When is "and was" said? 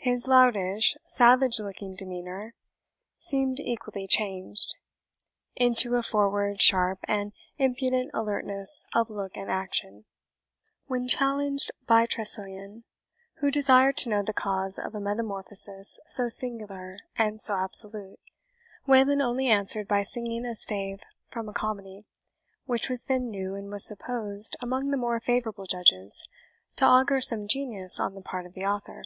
23.54-23.84